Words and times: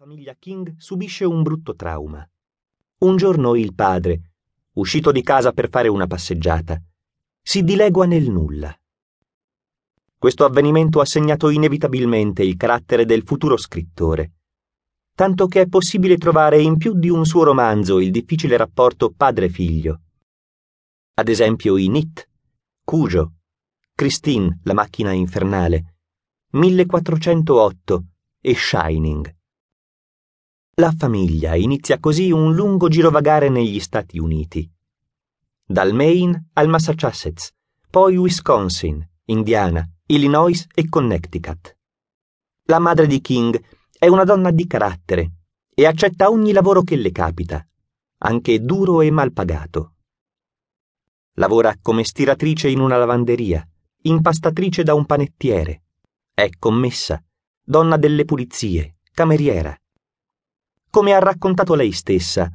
famiglia 0.00 0.36
King 0.38 0.76
subisce 0.78 1.24
un 1.24 1.42
brutto 1.42 1.74
trauma. 1.74 2.24
Un 2.98 3.16
giorno 3.16 3.56
il 3.56 3.74
padre, 3.74 4.30
uscito 4.74 5.10
di 5.10 5.24
casa 5.24 5.50
per 5.50 5.68
fare 5.68 5.88
una 5.88 6.06
passeggiata, 6.06 6.80
si 7.42 7.64
dilegua 7.64 8.06
nel 8.06 8.30
nulla. 8.30 8.72
Questo 10.16 10.44
avvenimento 10.44 11.00
ha 11.00 11.04
segnato 11.04 11.50
inevitabilmente 11.50 12.44
il 12.44 12.56
carattere 12.56 13.06
del 13.06 13.24
futuro 13.24 13.56
scrittore, 13.56 14.34
tanto 15.16 15.48
che 15.48 15.62
è 15.62 15.66
possibile 15.66 16.16
trovare 16.16 16.62
in 16.62 16.76
più 16.76 16.94
di 16.94 17.08
un 17.08 17.24
suo 17.24 17.42
romanzo 17.42 17.98
il 17.98 18.12
difficile 18.12 18.56
rapporto 18.56 19.10
padre-figlio. 19.10 20.02
Ad 21.14 21.28
esempio 21.28 21.76
in 21.76 21.96
It, 21.96 22.28
Cujo, 22.84 23.32
Christine, 23.96 24.60
la 24.62 24.74
macchina 24.74 25.10
infernale, 25.10 25.96
1408 26.50 28.04
e 28.40 28.54
Shining. 28.54 29.37
La 30.80 30.94
famiglia 30.96 31.56
inizia 31.56 31.98
così 31.98 32.30
un 32.30 32.54
lungo 32.54 32.86
girovagare 32.86 33.48
negli 33.48 33.80
Stati 33.80 34.16
Uniti. 34.16 34.70
Dal 35.66 35.92
Maine 35.92 36.50
al 36.52 36.68
Massachusetts, 36.68 37.52
poi 37.90 38.16
Wisconsin, 38.16 39.04
Indiana, 39.24 39.84
Illinois 40.06 40.64
e 40.72 40.88
Connecticut. 40.88 41.76
La 42.66 42.78
madre 42.78 43.08
di 43.08 43.20
King 43.20 43.60
è 43.98 44.06
una 44.06 44.22
donna 44.22 44.52
di 44.52 44.68
carattere 44.68 45.32
e 45.74 45.84
accetta 45.84 46.30
ogni 46.30 46.52
lavoro 46.52 46.82
che 46.82 46.94
le 46.94 47.10
capita, 47.10 47.66
anche 48.18 48.60
duro 48.60 49.00
e 49.00 49.10
mal 49.10 49.32
pagato. 49.32 49.94
Lavora 51.32 51.74
come 51.82 52.04
stiratrice 52.04 52.68
in 52.68 52.78
una 52.78 52.98
lavanderia, 52.98 53.68
impastatrice 54.02 54.84
da 54.84 54.94
un 54.94 55.06
panettiere, 55.06 55.82
è 56.32 56.48
commessa, 56.56 57.20
donna 57.64 57.96
delle 57.96 58.24
pulizie, 58.24 58.98
cameriera 59.12 59.76
come 60.98 61.14
ha 61.14 61.20
raccontato 61.20 61.76
lei 61.76 61.92
stessa. 61.92 62.52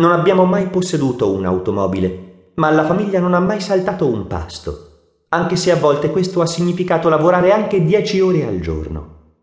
Non 0.00 0.12
abbiamo 0.12 0.46
mai 0.46 0.70
posseduto 0.70 1.30
un'automobile, 1.30 2.52
ma 2.54 2.70
la 2.70 2.86
famiglia 2.86 3.20
non 3.20 3.34
ha 3.34 3.38
mai 3.38 3.60
saltato 3.60 4.10
un 4.10 4.26
pasto, 4.26 5.26
anche 5.28 5.56
se 5.56 5.70
a 5.70 5.76
volte 5.76 6.10
questo 6.10 6.40
ha 6.40 6.46
significato 6.46 7.10
lavorare 7.10 7.52
anche 7.52 7.84
dieci 7.84 8.18
ore 8.18 8.46
al 8.46 8.60
giorno. 8.60 9.34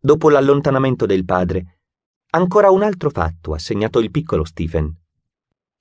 Dopo 0.00 0.30
l'allontanamento 0.30 1.04
del 1.04 1.26
padre, 1.26 1.80
ancora 2.30 2.70
un 2.70 2.82
altro 2.82 3.10
fatto 3.10 3.52
ha 3.52 3.58
segnato 3.58 3.98
il 3.98 4.10
piccolo 4.10 4.46
Stephen. 4.46 4.90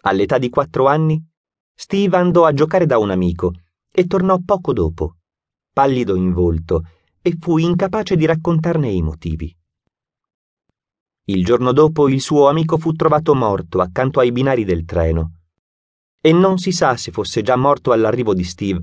All'età 0.02 0.38
di 0.38 0.50
quattro 0.50 0.88
anni, 0.88 1.26
Steve 1.74 2.18
andò 2.18 2.44
a 2.44 2.52
giocare 2.52 2.86
da 2.86 2.98
un 2.98 3.10
amico 3.10 3.54
e 3.90 4.06
tornò 4.06 4.38
poco 4.44 4.74
dopo, 4.74 5.16
pallido 5.72 6.16
in 6.16 6.34
volto, 6.34 6.84
e 7.22 7.38
fu 7.40 7.58
incapace 7.58 8.18
di 8.18 8.26
raccontarne 8.26 8.90
i 8.90 9.02
motivi. 9.02 9.57
Il 11.30 11.44
giorno 11.44 11.74
dopo 11.74 12.08
il 12.08 12.22
suo 12.22 12.48
amico 12.48 12.78
fu 12.78 12.94
trovato 12.94 13.36
morto 13.36 13.82
accanto 13.82 14.22
ai 14.22 14.32
binari 14.32 14.64
del 14.64 14.86
treno. 14.86 15.34
E 16.22 16.32
non 16.32 16.58
si 16.58 16.72
sa 16.72 16.96
se 16.96 17.12
fosse 17.12 17.42
già 17.42 17.58
morto 17.58 17.92
all'arrivo 17.92 18.34
di 18.34 18.46
Steve 18.46 18.82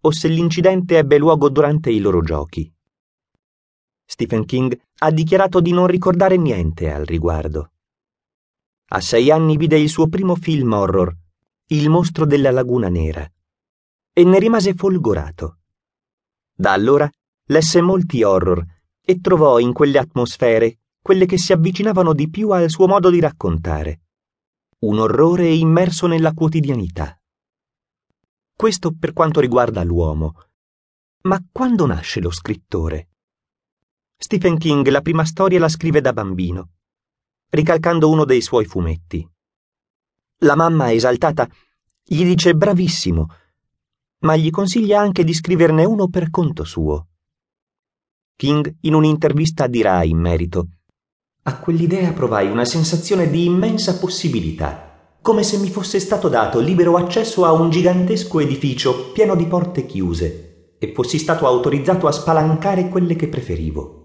o 0.00 0.10
se 0.10 0.28
l'incidente 0.28 0.96
ebbe 0.96 1.18
luogo 1.18 1.50
durante 1.50 1.90
i 1.90 1.98
loro 1.98 2.22
giochi. 2.22 2.72
Stephen 4.06 4.46
King 4.46 4.78
ha 5.00 5.10
dichiarato 5.10 5.60
di 5.60 5.70
non 5.72 5.86
ricordare 5.86 6.38
niente 6.38 6.90
al 6.90 7.04
riguardo. 7.04 7.72
A 8.88 9.00
sei 9.00 9.30
anni 9.30 9.58
vide 9.58 9.78
il 9.78 9.90
suo 9.90 10.08
primo 10.08 10.34
film 10.34 10.72
horror, 10.72 11.14
Il 11.66 11.90
mostro 11.90 12.24
della 12.24 12.50
laguna 12.50 12.88
nera, 12.88 13.30
e 14.14 14.24
ne 14.24 14.38
rimase 14.38 14.72
folgorato. 14.72 15.58
Da 16.54 16.72
allora 16.72 17.10
lesse 17.48 17.82
molti 17.82 18.22
horror 18.22 18.64
e 18.98 19.20
trovò 19.20 19.58
in 19.58 19.74
quelle 19.74 19.98
atmosfere 19.98 20.78
quelle 21.02 21.26
che 21.26 21.36
si 21.36 21.52
avvicinavano 21.52 22.14
di 22.14 22.30
più 22.30 22.50
al 22.50 22.70
suo 22.70 22.86
modo 22.86 23.10
di 23.10 23.18
raccontare. 23.18 24.02
Un 24.82 25.00
orrore 25.00 25.52
immerso 25.52 26.06
nella 26.06 26.32
quotidianità. 26.32 27.20
Questo 28.54 28.94
per 28.96 29.12
quanto 29.12 29.40
riguarda 29.40 29.82
l'uomo. 29.82 30.34
Ma 31.22 31.44
quando 31.50 31.86
nasce 31.86 32.20
lo 32.20 32.30
scrittore? 32.30 33.08
Stephen 34.16 34.56
King 34.56 34.86
la 34.88 35.00
prima 35.00 35.24
storia 35.24 35.58
la 35.58 35.68
scrive 35.68 36.00
da 36.00 36.12
bambino, 36.12 36.70
ricalcando 37.50 38.08
uno 38.08 38.24
dei 38.24 38.40
suoi 38.40 38.64
fumetti. 38.64 39.28
La 40.38 40.54
mamma, 40.54 40.92
esaltata, 40.92 41.48
gli 42.04 42.24
dice 42.24 42.54
bravissimo, 42.54 43.26
ma 44.20 44.36
gli 44.36 44.50
consiglia 44.50 45.00
anche 45.00 45.24
di 45.24 45.34
scriverne 45.34 45.84
uno 45.84 46.08
per 46.08 46.30
conto 46.30 46.62
suo. 46.62 47.08
King 48.36 48.76
in 48.82 48.94
un'intervista 48.94 49.66
dirà 49.66 50.04
in 50.04 50.18
merito 50.18 50.68
a 51.44 51.58
quell'idea 51.58 52.12
provai 52.12 52.48
una 52.48 52.64
sensazione 52.64 53.28
di 53.28 53.44
immensa 53.46 53.98
possibilità, 53.98 55.16
come 55.20 55.42
se 55.42 55.58
mi 55.58 55.70
fosse 55.70 55.98
stato 55.98 56.28
dato 56.28 56.60
libero 56.60 56.96
accesso 56.96 57.44
a 57.44 57.52
un 57.52 57.68
gigantesco 57.68 58.38
edificio 58.38 59.10
pieno 59.10 59.34
di 59.34 59.46
porte 59.46 59.84
chiuse 59.84 60.76
e 60.78 60.92
fossi 60.92 61.18
stato 61.18 61.46
autorizzato 61.46 62.06
a 62.06 62.12
spalancare 62.12 62.88
quelle 62.88 63.16
che 63.16 63.28
preferivo. 63.28 64.00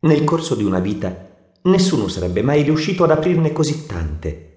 Nel 0.00 0.24
corso 0.24 0.54
di 0.54 0.64
una 0.64 0.80
vita 0.80 1.54
nessuno 1.62 2.08
sarebbe 2.08 2.42
mai 2.42 2.62
riuscito 2.62 3.04
ad 3.04 3.10
aprirne 3.10 3.52
così 3.52 3.86
tante. 3.86 4.48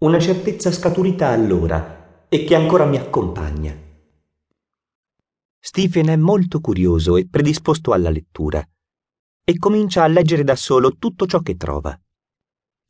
Una 0.00 0.18
certezza 0.18 0.70
scaturita 0.70 1.28
allora 1.28 2.26
e 2.28 2.44
che 2.44 2.54
ancora 2.54 2.84
mi 2.84 2.98
accompagna. 2.98 3.74
Stephen 5.58 6.08
è 6.08 6.16
molto 6.16 6.60
curioso 6.60 7.16
e 7.16 7.26
predisposto 7.26 7.92
alla 7.92 8.10
lettura 8.10 8.62
e 9.44 9.58
comincia 9.58 10.02
a 10.02 10.06
leggere 10.06 10.42
da 10.42 10.56
solo 10.56 10.96
tutto 10.96 11.26
ciò 11.26 11.40
che 11.40 11.56
trova. 11.56 11.98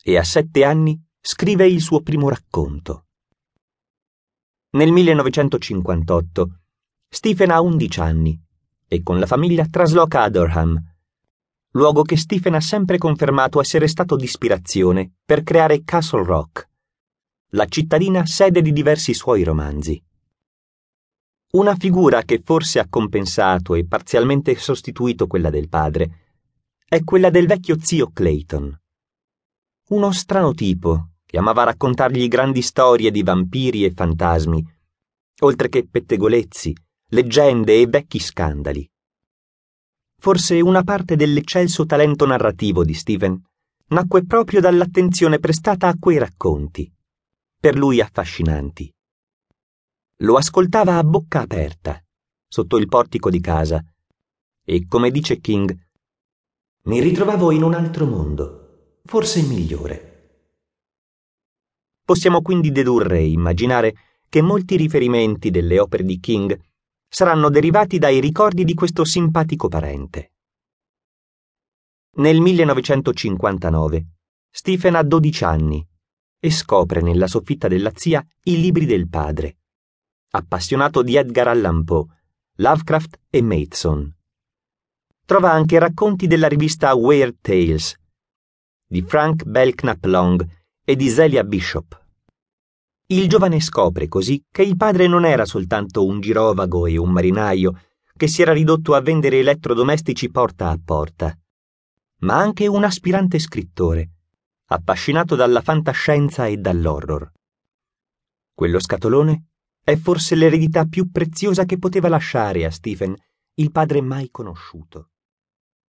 E 0.00 0.16
a 0.16 0.22
sette 0.22 0.62
anni 0.62 1.02
scrive 1.20 1.66
il 1.66 1.80
suo 1.80 2.00
primo 2.00 2.28
racconto. 2.28 3.06
Nel 4.70 4.92
1958 4.92 6.60
Stephen 7.08 7.50
ha 7.50 7.60
11 7.60 8.00
anni 8.00 8.40
e 8.86 9.02
con 9.02 9.18
la 9.18 9.26
famiglia 9.26 9.66
trasloca 9.66 10.22
a 10.22 10.28
Durham, 10.28 10.80
luogo 11.70 12.02
che 12.02 12.16
Stephen 12.16 12.54
ha 12.54 12.60
sempre 12.60 12.98
confermato 12.98 13.60
essere 13.60 13.88
stato 13.88 14.14
d'ispirazione 14.14 15.14
per 15.24 15.42
creare 15.42 15.82
Castle 15.82 16.24
Rock, 16.24 16.68
la 17.50 17.66
cittadina 17.66 18.26
sede 18.26 18.62
di 18.62 18.72
diversi 18.72 19.12
suoi 19.12 19.42
romanzi. 19.42 20.00
Una 21.52 21.74
figura 21.76 22.22
che 22.22 22.40
forse 22.44 22.80
ha 22.80 22.88
compensato 22.88 23.74
e 23.74 23.86
parzialmente 23.86 24.54
sostituito 24.56 25.26
quella 25.26 25.50
del 25.50 25.68
padre 25.68 26.23
è 26.86 27.02
quella 27.02 27.30
del 27.30 27.46
vecchio 27.46 27.76
zio 27.80 28.10
Clayton. 28.12 28.78
Uno 29.88 30.12
strano 30.12 30.52
tipo 30.52 31.10
che 31.24 31.38
amava 31.38 31.64
raccontargli 31.64 32.28
grandi 32.28 32.62
storie 32.62 33.10
di 33.10 33.22
vampiri 33.22 33.84
e 33.84 33.90
fantasmi, 33.90 34.64
oltre 35.40 35.68
che 35.68 35.88
pettegolezzi, 35.88 36.76
leggende 37.08 37.80
e 37.80 37.86
vecchi 37.86 38.18
scandali. 38.18 38.88
Forse 40.16 40.60
una 40.60 40.82
parte 40.84 41.16
dell'eccelso 41.16 41.84
talento 41.86 42.24
narrativo 42.26 42.84
di 42.84 42.94
Steven 42.94 43.42
nacque 43.88 44.24
proprio 44.24 44.60
dall'attenzione 44.60 45.38
prestata 45.38 45.88
a 45.88 45.96
quei 45.98 46.18
racconti, 46.18 46.90
per 47.58 47.76
lui 47.76 48.00
affascinanti. 48.00 48.92
Lo 50.18 50.36
ascoltava 50.36 50.96
a 50.96 51.04
bocca 51.04 51.40
aperta, 51.40 52.02
sotto 52.46 52.76
il 52.76 52.88
portico 52.88 53.28
di 53.30 53.40
casa, 53.40 53.84
e, 54.64 54.86
come 54.86 55.10
dice 55.10 55.38
King, 55.40 55.76
mi 56.86 57.00
ritrovavo 57.00 57.50
in 57.50 57.62
un 57.62 57.72
altro 57.72 58.04
mondo, 58.04 58.98
forse 59.04 59.40
migliore. 59.42 60.10
Possiamo 62.04 62.42
quindi 62.42 62.72
dedurre 62.72 63.20
e 63.20 63.30
immaginare 63.30 63.94
che 64.28 64.42
molti 64.42 64.76
riferimenti 64.76 65.50
delle 65.50 65.78
opere 65.78 66.04
di 66.04 66.20
King 66.20 66.58
saranno 67.08 67.48
derivati 67.48 67.98
dai 67.98 68.20
ricordi 68.20 68.64
di 68.64 68.74
questo 68.74 69.04
simpatico 69.04 69.68
parente. 69.68 70.32
Nel 72.16 72.40
1959 72.40 74.06
Stephen 74.50 74.94
ha 74.96 75.02
12 75.02 75.44
anni 75.44 75.88
e 76.38 76.50
scopre 76.50 77.00
nella 77.00 77.26
soffitta 77.26 77.66
della 77.66 77.92
zia 77.94 78.24
i 78.42 78.60
libri 78.60 78.84
del 78.84 79.08
padre, 79.08 79.56
appassionato 80.32 81.02
di 81.02 81.16
Edgar 81.16 81.48
Allan 81.48 81.82
Poe, 81.82 82.04
Lovecraft 82.56 83.20
e 83.30 83.40
Mason 83.40 84.14
trova 85.26 85.50
anche 85.50 85.78
racconti 85.78 86.26
della 86.26 86.48
rivista 86.48 86.94
Weird 86.94 87.36
Tales 87.40 87.98
di 88.86 89.02
Frank 89.02 89.44
Belknap 89.44 90.04
Long 90.04 90.46
e 90.84 90.96
di 90.96 91.08
Zelia 91.08 91.42
Bishop. 91.42 92.00
Il 93.06 93.28
giovane 93.28 93.60
scopre 93.60 94.06
così 94.06 94.44
che 94.50 94.62
il 94.62 94.76
padre 94.76 95.06
non 95.06 95.24
era 95.24 95.46
soltanto 95.46 96.04
un 96.04 96.20
girovago 96.20 96.86
e 96.86 96.98
un 96.98 97.10
marinaio 97.10 97.80
che 98.16 98.28
si 98.28 98.42
era 98.42 98.52
ridotto 98.52 98.94
a 98.94 99.00
vendere 99.00 99.38
elettrodomestici 99.38 100.30
porta 100.30 100.68
a 100.68 100.78
porta, 100.82 101.36
ma 102.20 102.36
anche 102.36 102.66
un 102.66 102.84
aspirante 102.84 103.38
scrittore, 103.38 104.10
affascinato 104.66 105.34
dalla 105.34 105.62
fantascienza 105.62 106.46
e 106.46 106.58
dall'horror. 106.58 107.32
Quello 108.54 108.78
scatolone 108.78 109.46
è 109.82 109.96
forse 109.96 110.34
l'eredità 110.34 110.84
più 110.84 111.10
preziosa 111.10 111.64
che 111.64 111.78
poteva 111.78 112.08
lasciare 112.08 112.64
a 112.64 112.70
Stephen 112.70 113.16
il 113.54 113.70
padre 113.70 114.00
mai 114.02 114.28
conosciuto. 114.30 115.08